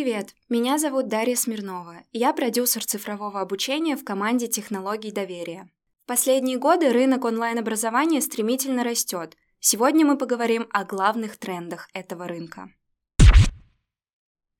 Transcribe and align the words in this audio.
Привет, 0.00 0.36
меня 0.48 0.78
зовут 0.78 1.08
Дарья 1.08 1.34
Смирнова. 1.34 2.04
Я 2.12 2.32
продюсер 2.32 2.84
цифрового 2.84 3.40
обучения 3.40 3.96
в 3.96 4.04
команде 4.04 4.46
технологий 4.46 5.10
доверия. 5.10 5.68
В 6.04 6.06
последние 6.06 6.56
годы 6.56 6.92
рынок 6.92 7.24
онлайн-образования 7.24 8.20
стремительно 8.20 8.84
растет. 8.84 9.36
Сегодня 9.58 10.06
мы 10.06 10.16
поговорим 10.16 10.68
о 10.70 10.84
главных 10.84 11.36
трендах 11.36 11.88
этого 11.94 12.28
рынка. 12.28 12.70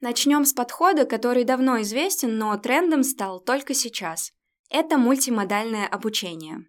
Начнем 0.01 0.45
с 0.45 0.53
подхода, 0.53 1.05
который 1.05 1.45
давно 1.45 1.83
известен, 1.83 2.37
но 2.37 2.57
трендом 2.57 3.05
стал 3.05 3.39
только 3.39 3.75
сейчас. 3.75 4.33
Это 4.71 4.99
мультимодальное 4.99 5.87
обучение. 5.87 6.67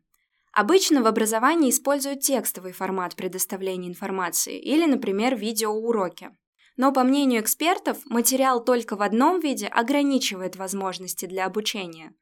Обычно 0.51 1.01
в 1.01 1.07
образовании 1.07 1.71
используют 1.71 2.19
текстовый 2.19 2.73
формат 2.73 3.15
предоставления 3.15 3.87
информации 3.87 4.59
или, 4.59 4.85
например, 4.85 5.35
видеоуроки. 5.35 6.29
Но, 6.79 6.93
по 6.93 7.03
мнению 7.03 7.41
экспертов, 7.41 7.97
материал 8.05 8.63
только 8.63 8.95
в 8.95 9.01
одном 9.01 9.41
виде 9.41 9.67
ограничивает 9.67 10.55
возможности 10.55 11.25
для 11.25 11.45
обучения. 11.45 12.13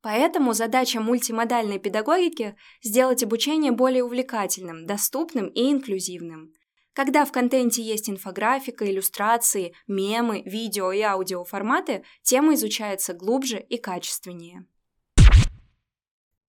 Поэтому 0.00 0.54
задача 0.54 0.98
мультимодальной 0.98 1.78
педагогики– 1.78 2.56
сделать 2.82 3.22
обучение 3.22 3.70
более 3.70 4.02
увлекательным, 4.02 4.86
доступным 4.86 5.48
и 5.48 5.70
инклюзивным. 5.70 6.54
Когда 6.94 7.26
в 7.26 7.32
контенте 7.32 7.82
есть 7.82 8.08
инфографика, 8.08 8.90
иллюстрации, 8.90 9.74
мемы, 9.86 10.40
видео 10.46 10.90
и 10.90 11.02
аудио 11.02 11.44
форматы, 11.44 12.02
тема 12.22 12.54
изучается 12.54 13.12
глубже 13.12 13.60
и 13.60 13.76
качественнее. 13.76 14.64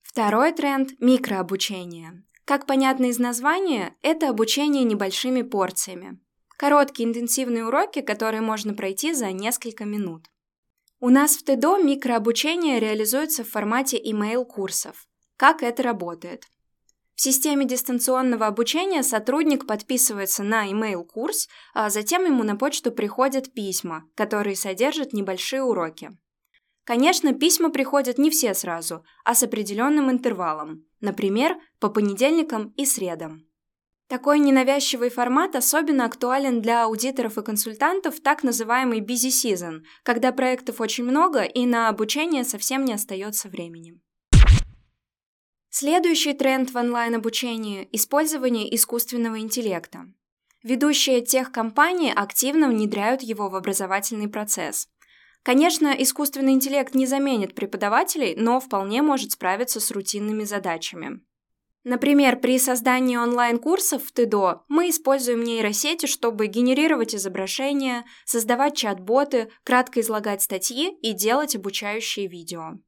Второй 0.01 0.53
тренд– 0.53 0.91
микрообучение. 1.01 2.23
Как 2.45 2.65
понятно 2.65 3.07
из 3.07 3.19
названия, 3.19 3.97
это 4.01 4.29
обучение 4.29 4.85
небольшими 4.85 5.41
порциями. 5.41 6.21
Короткие 6.59 7.07
интенсивные 7.07 7.65
уроки, 7.65 8.01
которые 8.01 8.41
можно 8.41 8.73
пройти 8.73 9.13
за 9.13 9.31
несколько 9.31 9.85
минут. 9.85 10.25
У 10.99 11.07
нас 11.07 11.38
в 11.38 11.43
ТДО 11.45 11.77
микрообучение 11.77 12.81
реализуется 12.81 13.45
в 13.45 13.49
формате 13.49 13.97
email-курсов. 13.97 15.07
Как 15.38 15.63
это 15.63 15.83
работает? 15.83 16.43
В 17.16 17.21
системе 17.21 17.63
дистанционного 17.63 18.45
обучения 18.45 19.03
сотрудник 19.03 19.67
подписывается 19.67 20.43
на 20.43 20.69
email-курс, 20.69 21.47
а 21.73 21.89
затем 21.89 22.25
ему 22.25 22.43
на 22.43 22.57
почту 22.57 22.91
приходят 22.91 23.53
письма, 23.53 24.03
которые 24.16 24.57
содержат 24.57 25.13
небольшие 25.13 25.63
уроки. 25.63 26.11
Конечно, 26.83 27.31
письма 27.31 27.69
приходят 27.69 28.17
не 28.17 28.29
все 28.29 28.53
сразу, 28.53 29.05
а 29.23 29.33
с 29.33 29.44
определенным 29.44 30.11
интервалом, 30.11 30.83
например, 30.99 31.55
по 31.79 31.88
понедельникам 31.88 32.73
и 32.75 32.85
средам. 32.85 33.48
Такой 34.09 34.39
ненавязчивый 34.39 35.11
формат 35.11 35.55
особенно 35.55 36.05
актуален 36.05 36.61
для 36.61 36.85
аудиторов 36.85 37.38
и 37.38 37.43
консультантов 37.43 38.19
так 38.21 38.43
называемый 38.43 39.01
busy 39.01 39.29
season, 39.29 39.81
когда 40.01 40.31
проектов 40.31 40.81
очень 40.81 41.03
много 41.03 41.43
и 41.43 41.67
на 41.67 41.89
обучение 41.89 42.43
совсем 42.43 42.85
не 42.85 42.93
остается 42.93 43.49
времени. 43.49 44.01
Следующий 45.69 46.33
тренд 46.33 46.71
в 46.71 46.75
онлайн-обучении– 46.75 47.88
использование 47.91 48.75
искусственного 48.75 49.41
интеллекта. 49.41 50.11
Ведущие 50.63 51.21
тех 51.21 51.51
компании 51.51 52.11
активно 52.11 52.67
внедряют 52.67 53.21
его 53.21 53.47
в 53.47 53.55
образовательный 53.55 54.27
процесс. 54.27 54.89
Конечно, 55.44 55.89
искусственный 55.89 56.53
интеллект 56.53 56.95
не 56.95 57.05
заменит 57.05 57.53
преподавателей, 57.53 58.33
но 58.35 58.59
вполне 58.59 59.03
может 59.03 59.33
справиться 59.33 59.79
с 59.79 59.91
рутинными 59.91 60.45
задачами. 60.45 61.21
Например, 61.85 62.38
при 62.38 62.59
создании 62.59 63.16
онлайн-курсов 63.16 64.03
в 64.03 64.11
ТДО 64.11 64.63
мы 64.67 64.89
используем 64.89 65.44
нейросети, 65.44 66.08
чтобы 66.08 66.47
генерировать 66.47 67.16
изображения, 67.16 68.05
создавать 68.25 68.75
чат-боты, 68.75 69.49
кратко 69.63 70.02
излагать 70.02 70.41
статьи 70.41 70.89
и 71.02 71.13
делать 71.13 71.55
обучающие 71.55 72.27
видео. 72.27 72.79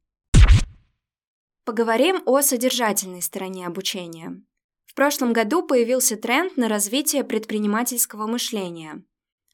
Поговорим 1.64 2.22
о 2.26 2.42
содержательной 2.42 3.22
стороне 3.22 3.66
обучения. 3.66 4.42
В 4.84 4.94
прошлом 4.94 5.32
году 5.32 5.62
появился 5.66 6.16
тренд 6.16 6.58
на 6.58 6.68
развитие 6.68 7.24
предпринимательского 7.24 8.26
мышления. 8.26 9.02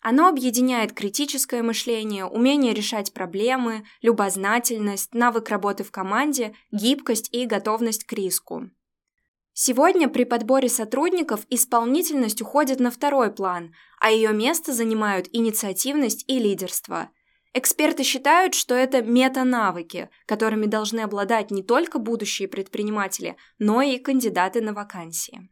Оно 0.00 0.28
объединяет 0.28 0.92
критическое 0.92 1.62
мышление, 1.62 2.24
умение 2.24 2.74
решать 2.74 3.12
проблемы, 3.12 3.84
любознательность, 4.00 5.14
навык 5.14 5.48
работы 5.48 5.84
в 5.84 5.92
команде, 5.92 6.56
гибкость 6.72 7.28
и 7.30 7.46
готовность 7.46 8.04
к 8.04 8.12
риску. 8.14 8.70
Сегодня 9.60 10.08
при 10.08 10.22
подборе 10.22 10.68
сотрудников 10.68 11.40
исполнительность 11.50 12.40
уходит 12.40 12.78
на 12.78 12.92
второй 12.92 13.32
план, 13.32 13.74
а 13.98 14.12
ее 14.12 14.32
место 14.32 14.72
занимают 14.72 15.28
инициативность 15.32 16.24
и 16.28 16.38
лидерство. 16.38 17.10
Эксперты 17.54 18.04
считают, 18.04 18.54
что 18.54 18.76
это 18.76 19.02
мета-навыки, 19.02 20.10
которыми 20.26 20.66
должны 20.66 21.00
обладать 21.00 21.50
не 21.50 21.64
только 21.64 21.98
будущие 21.98 22.46
предприниматели, 22.46 23.36
но 23.58 23.82
и 23.82 23.98
кандидаты 23.98 24.60
на 24.60 24.74
вакансии. 24.74 25.50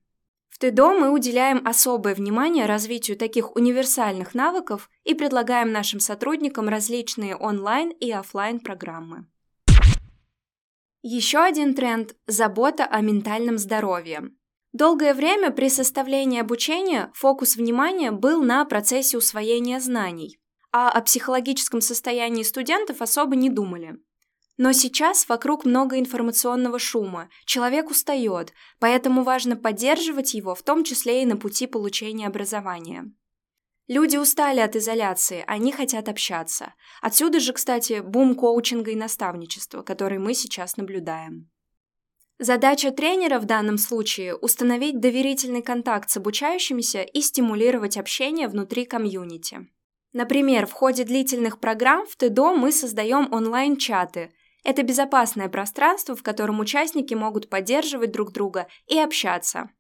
В 0.50 0.58
ТДО 0.58 0.92
мы 0.92 1.10
уделяем 1.10 1.66
особое 1.66 2.14
внимание 2.14 2.66
развитию 2.66 3.16
таких 3.16 3.56
универсальных 3.56 4.34
навыков 4.34 4.88
и 5.02 5.14
предлагаем 5.14 5.72
нашим 5.72 5.98
сотрудникам 5.98 6.68
различные 6.68 7.34
онлайн 7.34 7.90
и 7.90 8.12
офлайн 8.12 8.60
программы. 8.60 9.26
Еще 11.08 11.38
один 11.38 11.76
тренд– 11.76 12.16
забота 12.26 12.84
о 12.84 13.00
ментальном 13.00 13.58
здоровье. 13.58 14.32
Долгое 14.72 15.14
время 15.14 15.52
при 15.52 15.68
составлении 15.68 16.40
обучения 16.40 17.12
фокус 17.14 17.54
внимания 17.54 18.10
был 18.10 18.42
на 18.42 18.64
процессе 18.64 19.16
усвоения 19.16 19.78
знаний, 19.78 20.40
а 20.72 20.90
о 20.90 21.00
психологическом 21.02 21.80
состоянии 21.80 22.42
студентов 22.42 23.02
особо 23.02 23.36
не 23.36 23.48
думали. 23.48 23.98
Но 24.56 24.72
сейчас 24.72 25.28
вокруг 25.28 25.64
много 25.64 25.96
информационного 25.96 26.80
шума, 26.80 27.28
человек 27.44 27.88
устает, 27.88 28.52
поэтому 28.80 29.22
важно 29.22 29.54
поддерживать 29.54 30.34
его, 30.34 30.56
в 30.56 30.64
том 30.64 30.82
числе 30.82 31.22
и 31.22 31.26
на 31.26 31.36
пути 31.36 31.68
получения 31.68 32.26
образования. 32.26 33.12
Люди 33.88 34.16
устали 34.16 34.58
от 34.60 34.74
изоляции, 34.74 35.44
они 35.47 35.70
хотят 35.70 36.08
общаться. 36.08 36.74
Отсюда 37.00 37.38
же, 37.38 37.52
кстати, 37.52 38.00
бум 38.00 38.34
коучинга 38.34 38.91
и 38.91 38.97
наставничества, 38.97 39.82
который 39.82 40.19
мы 40.19 40.34
сейчас 40.34 40.76
наблюдаем. 40.76 41.48
Задача 42.38 42.91
тренера 42.91 43.38
в 43.38 43.47
данном 43.47 43.78
случае– 43.78 44.34
установить 44.36 45.00
доверительный 45.00 45.62
контакт 45.62 46.10
с 46.10 46.16
обучающимися 46.16 47.02
и 47.02 47.20
стимулировать 47.22 47.97
общение 47.97 48.48
внутри 48.48 48.84
комьюнити. 48.84 49.69
Например, 50.12 50.66
в 50.66 50.72
ходе 50.72 51.04
длительных 51.04 51.60
программ 51.60 52.06
в 52.06 52.16
ТДО 52.16 52.54
мы 52.54 52.72
создаем 52.72 53.32
онлайн-чаты. 53.32 54.32
Это 54.64 54.82
безопасное 54.82 55.48
пространство, 55.48 56.16
в 56.16 56.22
котором 56.22 56.58
участники 56.58 57.14
могут 57.14 57.48
поддерживать 57.48 58.12
друг 58.12 58.32
друга 58.32 58.66
и 58.86 58.98
общаться. 58.98 59.70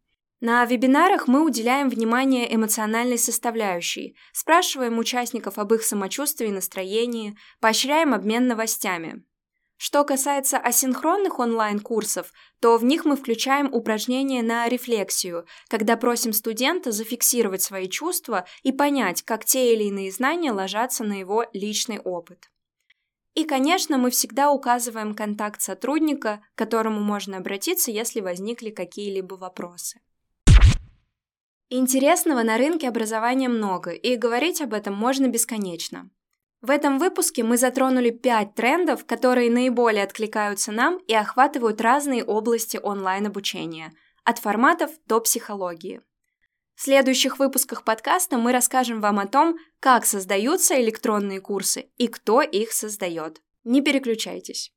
На 0.40 0.66
вебинарах 0.66 1.28
мы 1.28 1.42
уделяем 1.42 1.88
внимание 1.88 2.54
эмоциональной 2.54 3.16
составляющей, 3.16 4.16
спрашиваем 4.32 4.98
участников 4.98 5.58
об 5.58 5.72
их 5.72 5.82
самочувствии 5.82 6.48
и 6.48 6.52
настроении, 6.52 7.38
поощряем 7.58 8.12
обмен 8.12 8.46
новостями. 8.46 9.24
Что 9.78 10.04
касается 10.04 10.58
асинхронных 10.58 11.38
онлайн-курсов, 11.38 12.32
то 12.60 12.76
в 12.76 12.84
них 12.84 13.06
мы 13.06 13.16
включаем 13.16 13.72
упражнения 13.72 14.42
на 14.42 14.68
рефлексию, 14.68 15.46
когда 15.68 15.96
просим 15.96 16.34
студента 16.34 16.92
зафиксировать 16.92 17.62
свои 17.62 17.88
чувства 17.88 18.46
и 18.62 18.72
понять, 18.72 19.22
как 19.22 19.46
те 19.46 19.74
или 19.74 19.84
иные 19.84 20.12
знания 20.12 20.52
ложатся 20.52 21.02
на 21.04 21.18
его 21.18 21.46
личный 21.54 21.98
опыт. 21.98 22.50
И, 23.34 23.44
конечно, 23.44 23.96
мы 23.96 24.10
всегда 24.10 24.50
указываем 24.50 25.14
контакт 25.14 25.62
сотрудника, 25.62 26.42
к 26.54 26.58
которому 26.58 27.00
можно 27.00 27.38
обратиться, 27.38 27.90
если 27.90 28.20
возникли 28.20 28.70
какие-либо 28.70 29.34
вопросы. 29.34 30.00
Интересного 31.68 32.44
на 32.44 32.58
рынке 32.58 32.88
образования 32.88 33.48
много, 33.48 33.90
и 33.90 34.14
говорить 34.14 34.60
об 34.60 34.72
этом 34.72 34.94
можно 34.94 35.26
бесконечно. 35.26 36.08
В 36.60 36.70
этом 36.70 36.98
выпуске 36.98 37.42
мы 37.42 37.56
затронули 37.56 38.10
5 38.10 38.54
трендов, 38.54 39.04
которые 39.04 39.50
наиболее 39.50 40.04
откликаются 40.04 40.70
нам 40.70 40.98
и 40.98 41.14
охватывают 41.14 41.80
разные 41.80 42.24
области 42.24 42.78
онлайн-обучения, 42.80 43.92
от 44.22 44.38
форматов 44.38 44.92
до 45.06 45.20
психологии. 45.20 46.02
В 46.76 46.82
следующих 46.82 47.40
выпусках 47.40 47.82
подкаста 47.82 48.38
мы 48.38 48.52
расскажем 48.52 49.00
вам 49.00 49.18
о 49.18 49.26
том, 49.26 49.56
как 49.80 50.06
создаются 50.06 50.80
электронные 50.80 51.40
курсы 51.40 51.90
и 51.96 52.06
кто 52.06 52.42
их 52.42 52.72
создает. 52.72 53.42
Не 53.64 53.82
переключайтесь. 53.82 54.72